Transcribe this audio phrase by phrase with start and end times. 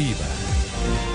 [0.00, 0.26] Deportiva.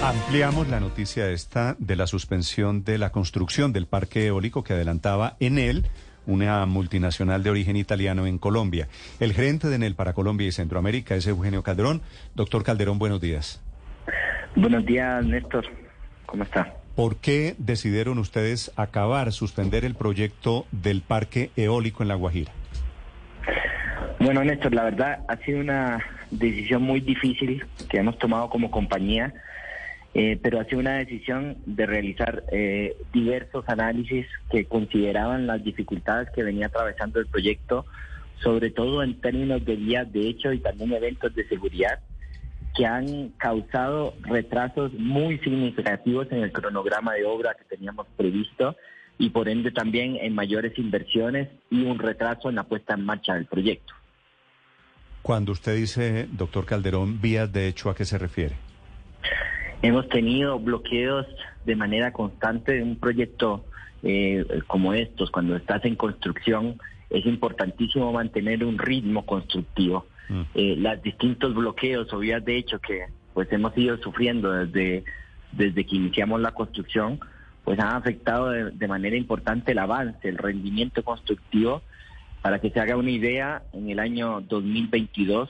[0.04, 5.38] Ampliamos la noticia esta de la suspensión de la construcción del parque eólico que adelantaba
[5.40, 5.88] en él
[6.28, 8.88] una multinacional de origen italiano en Colombia.
[9.20, 12.04] El gerente de Enel para Colombia y Centroamérica es Eugenio Calderón.
[12.36, 13.62] Doctor Calderón, buenos días.
[14.56, 15.66] Buenos días, Néstor.
[16.28, 16.76] ¿Cómo está?
[16.96, 22.52] ¿Por qué decidieron ustedes acabar, suspender el proyecto del parque eólico en La Guajira?
[24.26, 29.36] Bueno, Néstor, la verdad ha sido una decisión muy difícil que hemos tomado como compañía,
[30.16, 36.32] eh, pero ha sido una decisión de realizar eh, diversos análisis que consideraban las dificultades
[36.32, 37.86] que venía atravesando el proyecto,
[38.42, 42.00] sobre todo en términos de vías de hecho y también eventos de seguridad
[42.76, 48.76] que han causado retrasos muy significativos en el cronograma de obra que teníamos previsto
[49.20, 53.36] y por ende también en mayores inversiones y un retraso en la puesta en marcha
[53.36, 53.94] del proyecto.
[55.26, 58.58] Cuando usted dice, doctor Calderón, vías de hecho, ¿a qué se refiere?
[59.82, 61.26] Hemos tenido bloqueos
[61.66, 63.66] de manera constante en un proyecto
[64.04, 65.32] eh, como estos.
[65.32, 70.06] Cuando estás en construcción es importantísimo mantener un ritmo constructivo.
[70.30, 70.42] Mm.
[70.54, 75.06] Eh, los distintos bloqueos o vías de hecho que pues hemos ido sufriendo desde,
[75.54, 77.20] desde que iniciamos la construcción,
[77.64, 81.82] pues han afectado de manera importante el avance, el rendimiento constructivo
[82.46, 85.50] para que se haga una idea, en el año 2022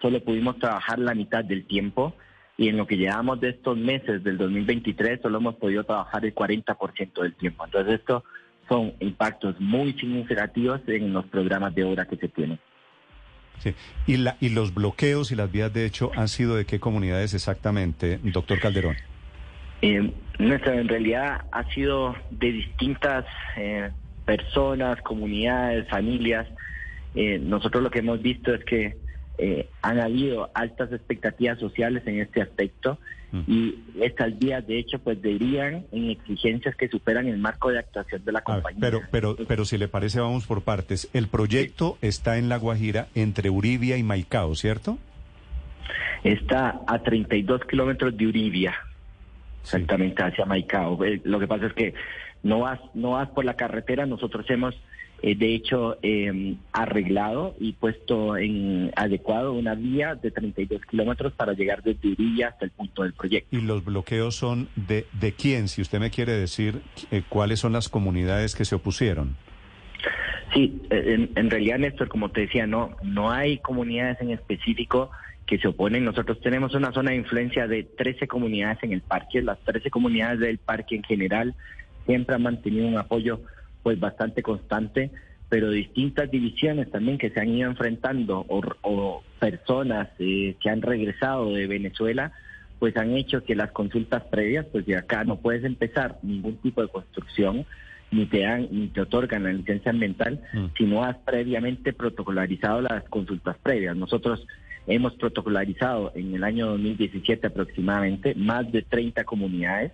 [0.00, 2.14] solo pudimos trabajar la mitad del tiempo
[2.56, 6.32] y en lo que llevamos de estos meses del 2023 solo hemos podido trabajar el
[6.32, 7.64] 40% del tiempo.
[7.64, 8.22] Entonces esto
[8.68, 12.60] son impactos muy significativos en los programas de obra que se tienen.
[13.58, 13.74] Sí.
[14.06, 17.34] ¿Y, la, ¿Y los bloqueos y las vías de hecho han sido de qué comunidades
[17.34, 18.94] exactamente, doctor Calderón?
[19.82, 23.24] Eh, en realidad ha sido de distintas
[23.56, 23.90] eh,
[24.30, 26.46] personas, comunidades, familias.
[27.16, 28.96] Eh, nosotros lo que hemos visto es que
[29.38, 33.00] eh, han habido altas expectativas sociales en este aspecto
[33.32, 33.40] mm.
[33.48, 38.24] y estas vías de hecho pues deberían en exigencias que superan el marco de actuación
[38.24, 38.78] de la compañía.
[38.80, 41.10] pero pero pero si le parece vamos por partes.
[41.12, 44.98] El proyecto está en La Guajira entre Uribia y Maicao, ¿cierto?
[46.22, 48.74] Está a 32 kilómetros de Uribia,
[49.62, 51.02] exactamente hacia Maicao.
[51.04, 51.94] Eh, lo que pasa es que
[52.42, 54.74] no vas, no vas por la carretera, nosotros hemos
[55.22, 61.52] eh, de hecho em, arreglado y puesto en adecuado una vía de 32 kilómetros para
[61.52, 63.54] llegar desde Urilla hasta el punto del proyecto.
[63.54, 65.68] ¿Y los bloqueos son de, de quién?
[65.68, 69.36] Si usted me quiere decir eh, cuáles son las comunidades que se opusieron.
[70.54, 75.10] Sí, eh, en, realidad, Néstor, como te decía, no, no hay comunidades en específico
[75.46, 76.04] que se oponen.
[76.04, 79.42] Nosotros tenemos una zona de influencia de 13 comunidades en el parque.
[79.42, 81.54] Las 13 comunidades del parque en general
[82.06, 83.40] siempre ha mantenido un apoyo
[83.82, 85.10] pues bastante constante,
[85.48, 91.54] pero distintas divisiones también que se han ido enfrentando o, personas eh, que han regresado
[91.54, 92.32] de Venezuela,
[92.78, 96.82] pues han hecho que las consultas previas, pues de acá no puedes empezar ningún tipo
[96.82, 97.64] de construcción,
[98.10, 100.66] ni te dan, ni te otorgan la licencia ambiental, mm.
[100.76, 103.96] si no has previamente protocolarizado las consultas previas.
[103.96, 104.46] Nosotros
[104.90, 109.92] hemos protocolarizado en el año 2017 aproximadamente más de 30 comunidades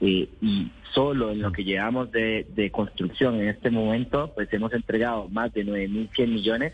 [0.00, 5.28] eh, y solo en lo que llevamos de, construcción en este momento, pues hemos entregado
[5.28, 6.72] más de 9.100 millones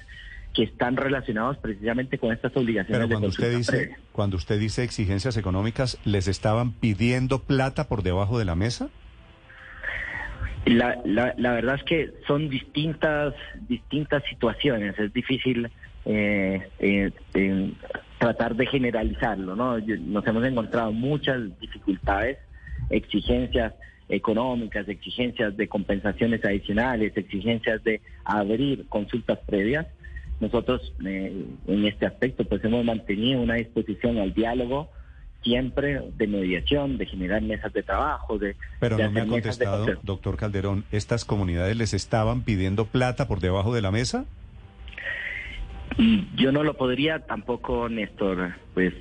[0.54, 3.06] que están relacionados precisamente con estas obligaciones.
[3.06, 8.38] Pero cuando usted dice cuando usted dice exigencias económicas, ¿les estaban pidiendo plata por debajo
[8.38, 8.88] de la mesa?
[10.66, 13.34] La, la, verdad es que son distintas
[13.68, 14.98] distintas situaciones.
[14.98, 15.70] Es difícil
[16.04, 17.72] eh, eh,
[18.18, 19.78] tratar de generalizarlo, ¿no?
[19.78, 22.38] Nos hemos encontrado muchas dificultades
[22.90, 23.74] exigencias
[24.08, 29.86] económicas, exigencias de compensaciones adicionales, exigencias de abrir consultas previas.
[30.40, 34.90] Nosotros eh, en este aspecto pues hemos mantenido una disposición al diálogo
[35.42, 38.56] siempre de mediación, de generar mesas de trabajo, de...
[38.78, 43.74] Pero no me ha contestado, doctor Calderón, ¿estas comunidades les estaban pidiendo plata por debajo
[43.74, 44.26] de la mesa?
[46.36, 48.94] Yo no lo podría tampoco, Néstor, pues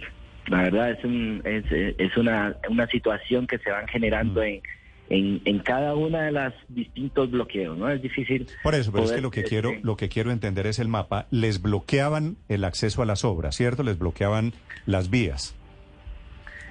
[0.47, 4.43] la verdad es, un, es, es una, una situación que se van generando mm.
[4.43, 4.61] en,
[5.09, 7.89] en, en, cada una de las distintos bloqueos, ¿no?
[7.89, 8.47] Es difícil.
[8.63, 11.27] Por eso, pero es que lo que quiero, lo que quiero entender es el mapa.
[11.31, 13.83] Les bloqueaban el acceso a las obras, ¿cierto?
[13.83, 14.53] Les bloqueaban
[14.85, 15.58] las vías.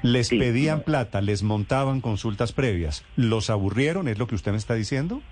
[0.02, 3.04] Les pedían plata, les montaban consultas previas.
[3.16, 4.08] ¿Los aburrieron?
[4.08, 5.22] ¿Es lo que usted me está diciendo?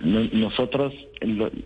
[0.00, 0.92] Nosotros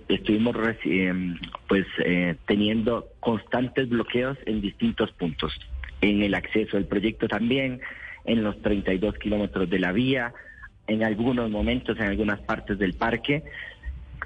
[0.09, 0.55] estuvimos
[0.85, 1.37] em,
[1.67, 5.53] pues eh, teniendo constantes bloqueos en distintos puntos
[6.01, 7.81] en el acceso al proyecto también,
[8.25, 10.33] en los 32 kilómetros de la vía,
[10.87, 13.43] en algunos momentos en algunas partes del parque.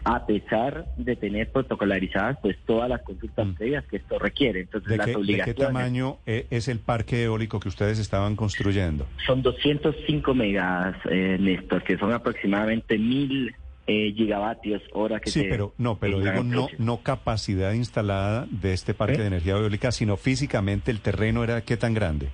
[0.05, 3.55] A pesar de tener protocolarizadas pues todas las consultas Mm.
[3.55, 4.61] previas que esto requiere.
[4.61, 7.99] Entonces ¿De las qué, de qué obligaciones tamaño eh, es el parque eólico que ustedes
[7.99, 9.07] estaban construyendo?
[9.27, 13.55] son 205 megas, eh, Néstor, que son aproximadamente mil
[13.87, 18.75] eh, gigavatios hora que Sí, se- pero no, pero digo no, no capacidad instalada de
[18.75, 19.21] este parque ¿Eh?
[19.21, 22.29] de energía eólica, sino físicamente el terreno era qué tan grande.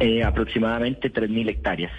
[0.00, 1.92] Eh, aproximadamente 3.000 hectáreas.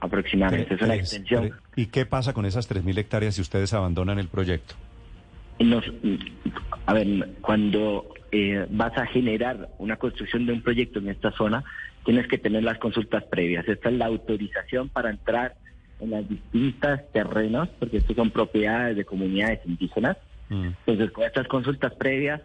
[0.00, 0.74] Aproximadamente.
[0.74, 1.50] Es una extensión.
[1.78, 4.74] ¿Y qué pasa con esas 3.000 hectáreas si ustedes abandonan el proyecto?
[5.60, 5.84] Nos,
[6.86, 11.62] a ver, cuando eh, vas a generar una construcción de un proyecto en esta zona,
[12.04, 13.68] tienes que tener las consultas previas.
[13.68, 15.54] Esta es la autorización para entrar
[16.00, 20.16] en las distintas terrenos, porque estos son propiedades de comunidades indígenas.
[20.48, 20.70] Mm.
[20.84, 22.40] Entonces, con estas consultas previas,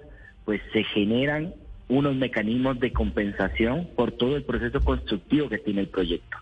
[0.46, 1.56] pues se generan
[1.90, 6.38] unos mecanismos de compensación por todo el proceso constructivo que tiene el proyecto.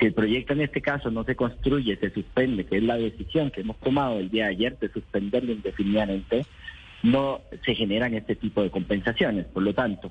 [0.00, 3.50] Si el proyecto en este caso no se construye, se suspende, que es la decisión
[3.50, 6.46] que hemos tomado el día de ayer de suspenderlo indefinidamente,
[7.02, 9.44] no se generan este tipo de compensaciones.
[9.44, 10.10] Por lo tanto,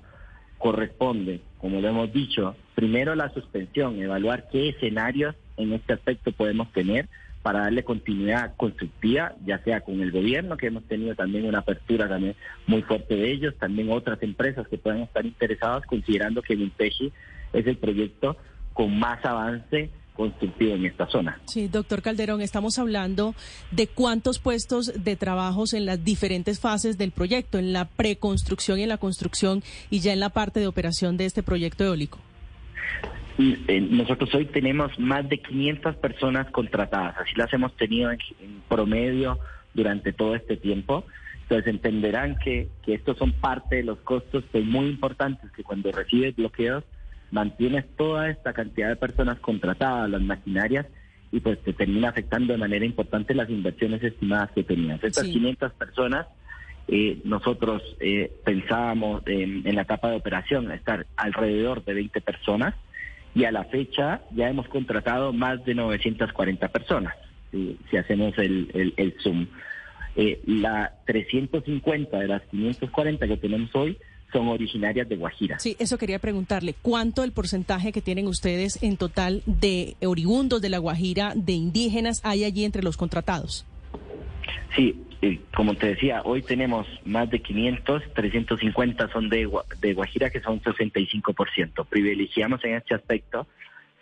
[0.59, 6.71] corresponde, como lo hemos dicho, primero la suspensión, evaluar qué escenarios en este aspecto podemos
[6.71, 7.07] tener
[7.41, 12.07] para darle continuidad constructiva, ya sea con el gobierno, que hemos tenido también una apertura
[12.07, 12.36] también
[12.68, 17.12] muy fuerte de ellos, también otras empresas que puedan estar interesadas, considerando que Minteji
[17.53, 18.38] es el proyecto
[18.79, 21.37] con más avance constructivo en esta zona.
[21.47, 23.35] Sí, doctor Calderón, estamos hablando
[23.71, 28.83] de cuántos puestos de trabajos en las diferentes fases del proyecto, en la preconstrucción y
[28.83, 32.19] en la construcción y ya en la parte de operación de este proyecto eólico.
[33.37, 38.19] Y, eh, nosotros hoy tenemos más de 500 personas contratadas, así las hemos tenido en,
[38.39, 39.39] en promedio
[39.73, 41.03] durante todo este tiempo.
[41.41, 45.91] Entonces entenderán que, que estos son parte de los costos que muy importantes, que cuando
[45.91, 46.85] recibes bloqueos
[47.31, 50.85] mantienes toda esta cantidad de personas contratadas, las maquinarias,
[51.31, 55.03] y pues te termina afectando de manera importante las inversiones estimadas que tenías.
[55.03, 55.33] Estas Sí.
[55.33, 56.27] 500 personas,
[56.87, 62.73] eh, nosotros eh, pensábamos en, en la etapa de operación estar alrededor de 20 personas,
[63.35, 67.13] y a la fecha ya hemos contratado más de 940 personas,
[67.51, 69.45] si, si hacemos el, el, el zoom.
[70.15, 73.97] Eh, la 350 de las 540 que tenemos hoy
[74.31, 75.59] son originarias de Guajira.
[75.59, 76.75] Sí, eso quería preguntarle.
[76.81, 82.21] ¿Cuánto el porcentaje que tienen ustedes en total de oriundos de La Guajira, de indígenas,
[82.23, 83.65] hay allí entre los contratados?
[84.75, 84.95] Sí,
[85.55, 89.49] como te decía, hoy tenemos más de 500, 350 son de,
[89.81, 91.85] de Guajira, que son 65%.
[91.87, 93.47] Privilegiamos en este aspecto,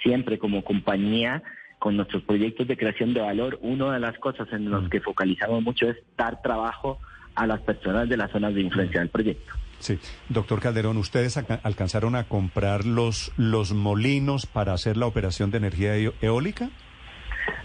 [0.04, 1.42] siempre como compañía,
[1.80, 5.64] con nuestros proyectos de creación de valor, una de las cosas en las que focalizamos
[5.64, 7.00] mucho es dar trabajo
[7.36, 9.54] a las personas de las zonas de influencia del proyecto.
[9.80, 15.58] Sí, doctor Calderón, ¿ustedes alcanzaron a comprar los, los molinos para hacer la operación de
[15.58, 16.70] energía eo- eólica?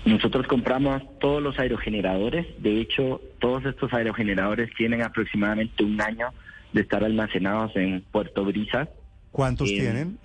[0.05, 6.29] Nosotros compramos todos los aerogeneradores, de hecho todos estos aerogeneradores tienen aproximadamente un año
[6.73, 8.89] de estar almacenados en Puerto Brisa.
[9.31, 10.19] ¿Cuántos Eh, tienen?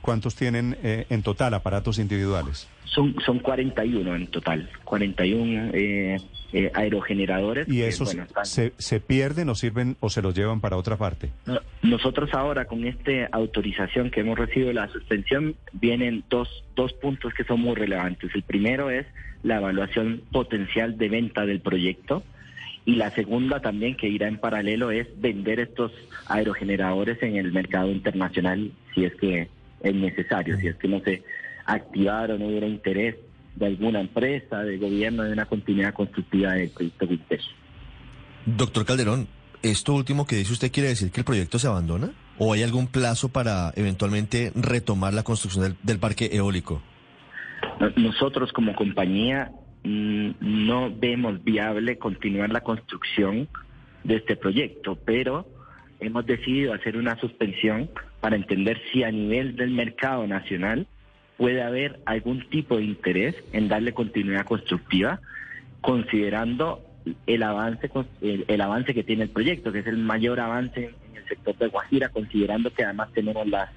[0.00, 2.68] ¿Cuántos tienen eh, en total aparatos individuales?
[2.84, 6.16] Son, son 41 en total, 41 eh,
[6.52, 7.68] eh, aerogeneradores.
[7.68, 10.96] ¿Y esos bueno, están- se, se pierden o sirven o se los llevan para otra
[10.96, 11.30] parte?
[11.46, 16.92] No, Nosotros ahora con esta autorización que hemos recibido de la suspensión vienen dos, dos
[16.94, 18.30] puntos que son muy relevantes.
[18.34, 19.06] El primero es
[19.42, 22.22] la evaluación potencial de venta del proyecto
[22.84, 25.92] y la segunda también que irá en paralelo es vender estos
[26.26, 29.48] aerogeneradores en el mercado internacional si es que
[29.82, 31.22] es necesario, si es que no se
[31.66, 33.16] activara o no hubiera interés
[33.58, 37.36] de alguna empresa, de gobierno, de una continuidad constructiva del proyecto.
[38.46, 39.26] Doctor Calderón,
[39.62, 42.10] ¿esto último que dice usted quiere decir que el proyecto se abandona?
[42.38, 46.80] ¿O hay algún plazo para eventualmente retomar la construcción del, del parque eólico?
[47.80, 49.50] No- Nosotros como compañía
[49.82, 53.48] mm, no vemos viable continuar la construcción
[54.04, 55.48] de este proyecto, pero
[55.98, 60.86] hemos decidido hacer una suspensión para entender si a nivel del mercado nacional
[61.38, 65.20] puede haber algún tipo de interés en darle continuidad constructiva,
[65.80, 66.84] considerando
[67.26, 67.90] el avance
[68.20, 71.56] el, el avance que tiene el proyecto, que es el mayor avance en el sector
[71.56, 73.70] de Guajira, considerando que además tenemos las,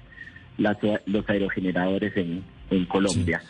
[0.58, 0.76] las
[1.06, 3.40] los aerogeneradores en, en Colombia.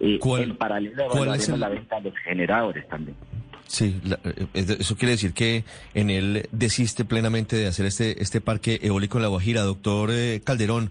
[0.00, 3.16] Eh, ¿Cuál- en paralelo evaluaremos el- la venta de los generadores también.
[3.66, 8.40] Sí, la- eh, eso quiere decir que en él desiste plenamente de hacer este, este
[8.40, 9.62] parque eólico en La Guajira.
[9.62, 10.90] Doctor eh, Calderón,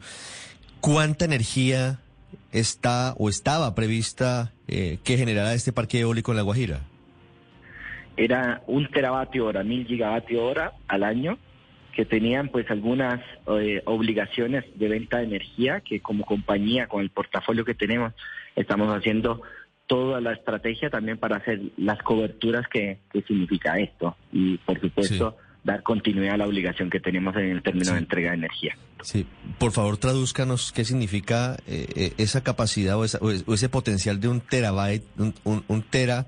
[0.82, 2.00] ¿cuánta energía
[2.60, 6.82] está o estaba prevista eh, que generara este parque eólico en La Guajira?
[8.18, 11.38] era un teravatio hora, mil gigavatio hora al año,
[11.94, 13.22] que tenían pues algunas
[13.60, 18.14] eh, obligaciones de venta de energía, que como compañía, con el portafolio que tenemos,
[18.56, 19.42] estamos haciendo
[19.88, 25.38] toda la estrategia también para hacer las coberturas que, que significa esto y por supuesto
[25.66, 28.78] dar continuidad a la obligación que tenemos en el término de entrega de energía.
[29.02, 29.26] Sí,
[29.58, 35.04] por favor tradúzcanos qué significa eh, eh, esa capacidad o, ese potencial de un terabyte,
[35.44, 36.28] un, tera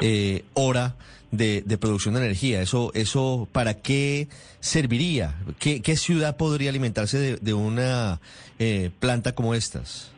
[0.00, 0.96] eh, hora
[1.30, 2.60] de, producción de energía.
[2.60, 4.28] Eso, eso, ¿para qué
[4.60, 5.36] serviría?
[5.58, 8.20] ¿Qué, ciudad podría alimentarse de, una
[8.98, 10.14] planta como estas?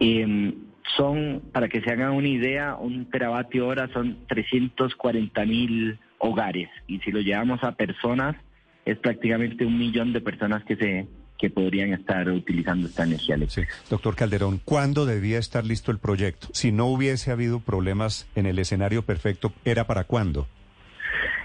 [0.00, 0.54] Em,
[0.96, 6.98] son, para que se hagan una idea, un teravatio hora son 340 mil hogares y
[7.00, 8.36] si lo llevamos a personas
[8.84, 11.06] es prácticamente un millón de personas que se
[11.38, 13.68] que podrían estar utilizando esta energía eléctrica.
[13.90, 16.48] Doctor Calderón, ¿cuándo debía estar listo el proyecto?
[16.52, 20.46] Si no hubiese habido problemas en el escenario perfecto, ¿era para cuándo?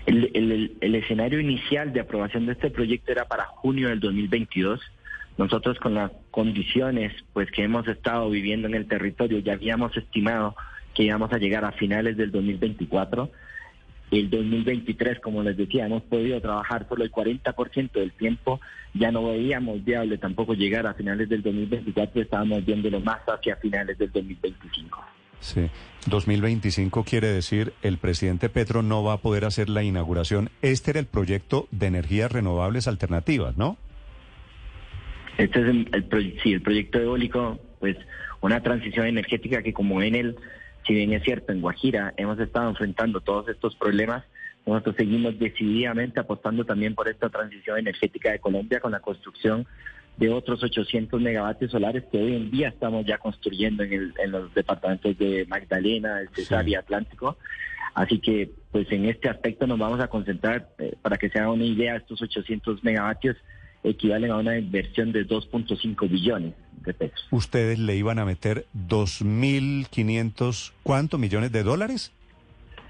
[0.05, 4.79] El, el, el escenario inicial de aprobación de este proyecto era para junio del 2022.
[5.37, 10.55] Nosotros con las condiciones pues que hemos estado viviendo en el territorio ya habíamos estimado
[10.93, 13.31] que íbamos a llegar a finales del 2024
[14.11, 18.59] el 2023, como les decía, hemos podido trabajar solo el 40% del tiempo,
[18.93, 23.97] ya no veíamos viable tampoco llegar a finales del 2024, estábamos viéndolo más hacia finales
[23.97, 25.05] del 2025.
[25.41, 25.69] Sí,
[26.07, 30.49] 2025 quiere decir el presidente Petro no va a poder hacer la inauguración.
[30.61, 33.77] Este era el proyecto de energías renovables alternativas, ¿no?
[35.37, 37.95] Este es el, sí, el proyecto eólico, pues
[38.41, 40.35] una transición energética que como en el
[40.85, 44.23] si bien es cierto, en Guajira hemos estado enfrentando todos estos problemas,
[44.65, 49.65] nosotros seguimos decididamente apostando también por esta transición energética de Colombia con la construcción
[50.17, 55.17] de otros 800 megavatios solares que hoy en día estamos ya construyendo en, los departamentos
[55.17, 57.37] de Magdalena, el Cesar y Atlántico.
[57.93, 61.51] Así que, pues en este aspecto nos vamos a concentrar, eh, para que se haga
[61.51, 63.37] una idea, estos 800 megavatios
[63.83, 66.53] equivalen a una inversión de 2.5 billones
[66.85, 67.27] de pesos.
[67.31, 72.11] ¿Ustedes le iban a meter 2.500, ¿cuántos millones de dólares?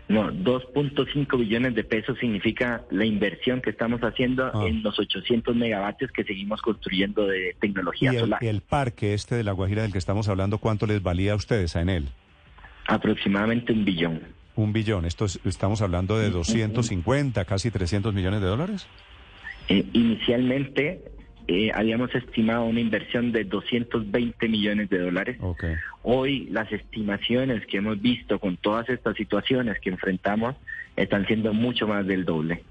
[0.10, 4.66] No, 2.5 billones de pesos significa la inversión que estamos haciendo ah.
[4.66, 8.44] en los 800 megavatios que seguimos construyendo de tecnología ¿Y el, solar.
[8.44, 11.36] ¿Y el parque este de La Guajira del que estamos hablando, cuánto les valía a
[11.36, 12.10] ustedes a él?
[12.88, 14.22] Aproximadamente un billón.
[14.56, 15.06] Un billón.
[15.06, 18.88] Esto estamos hablando de 250, casi 300 millones de dólares.
[19.70, 21.04] Eh, inicialmente
[21.48, 25.38] eh, habíamos estimado una inversión de 220 millones de dólares.
[26.04, 30.56] Hoy las estimaciones que hemos visto con todas estas situaciones que enfrentamos
[30.96, 32.64] están siendo mucho más del doble.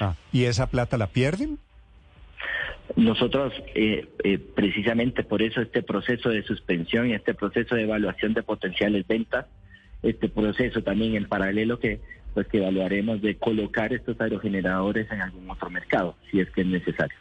[0.00, 1.58] Ah, ¿Y esa plata la pierden?
[2.96, 4.06] Nosotros, eh,
[4.54, 9.46] precisamente por eso este proceso de suspensión y este proceso de evaluación de potenciales ventas,
[10.02, 12.00] este proceso también en paralelo que
[12.34, 16.66] pues que evaluaremos de colocar estos aerogeneradores en algún otro mercado, si es que es
[16.66, 17.16] necesario.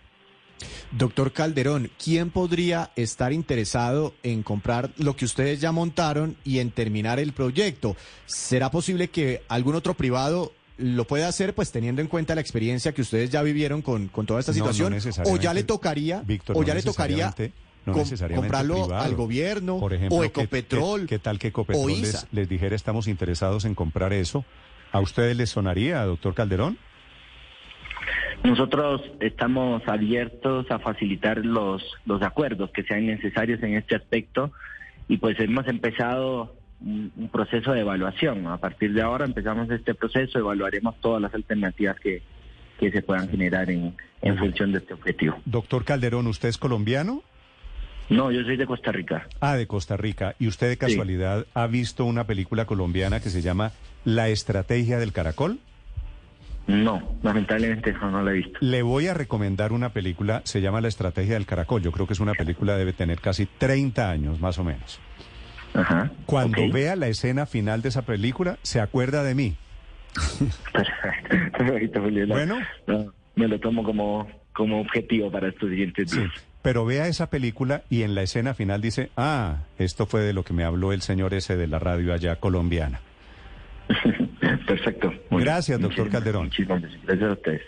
[0.92, 6.72] Doctor Calderón, ¿quién podría estar interesado en comprar lo que ustedes ya montaron y en
[6.72, 7.96] terminar el proyecto?
[8.26, 12.92] ¿Será posible que algún otro privado lo pueda hacer, pues teniendo en cuenta la experiencia
[12.92, 14.96] que ustedes ya vivieron con, con toda esta situación?
[15.26, 17.34] o ya le tocaría, o ya le tocaría
[18.36, 21.08] comprarlo al gobierno o Ecopetrol.
[21.08, 24.44] ¿qué, tal que Ecopetrol les, les dijera estamos interesados en comprar eso?
[24.92, 26.78] ¿A ustedes les sonaría, doctor Calderón?
[28.44, 34.52] Nosotros estamos abiertos a facilitar los, los acuerdos que sean necesarios en este aspecto
[35.08, 38.48] y pues hemos empezado un, proceso de evaluación.
[38.48, 42.24] A partir de ahora empezamos este proceso, evaluaremos todas las alternativas que,
[42.80, 45.40] que se puedan generar en, en función de este objetivo.
[45.46, 47.24] Doctor Calderón, ¿usted es colombiano?
[48.10, 49.28] No, yo soy de Costa Rica.
[49.40, 50.36] Ah, de Costa Rica.
[50.40, 53.72] ¿Y usted de casualidad ha visto una película colombiana que se llama
[54.06, 55.60] La Estrategia del Caracol?
[56.68, 58.58] No, lamentablemente no, la he visto.
[58.62, 61.82] Le voy a recomendar una película, se llama La Estrategia del Caracol.
[61.82, 65.00] Yo creo que es una película, debe tener casi 30 años, más o menos.
[65.74, 66.12] Ajá.
[66.26, 69.56] Cuando vea la escena final de esa película, se acuerda de mí.
[70.72, 72.60] Perfecto, Bueno.
[73.36, 76.32] me lo tomo como, como objetivo para estos siguientes días.
[76.62, 80.44] Pero vea esa película y en la escena final dice, ah, esto fue de lo
[80.44, 83.00] que me habló el señor ese de la radio allá colombiana.
[84.68, 85.12] Perfecto.
[85.32, 86.46] gracias, doctor Calderón.
[86.46, 87.62] Muchísimas gracias a ustedes.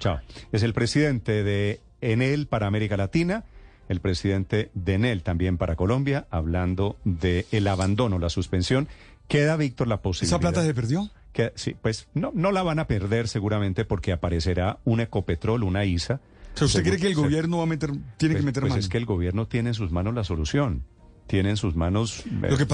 [0.00, 0.20] Chao.
[0.52, 3.44] Es el presidente de Enel para América Latina,
[3.88, 8.88] el presidente de Enel también para Colombia, hablando de el abandono, la suspensión.
[9.28, 10.38] Queda, Víctor, la posibilidad.
[10.38, 11.10] ¿Esa plata se perdió?
[11.32, 15.84] Que, sí, pues no, no la van a perder seguramente porque aparecerá un Ecopetrol, una
[15.84, 16.20] ISA
[16.64, 18.80] ¿Usted cree que el gobierno va a meter, tiene que pues, meter pues mano?
[18.80, 20.84] es que el gobierno tiene en sus manos la solución.
[21.26, 22.24] Tiene en sus manos...
[22.40, 22.64] Lo que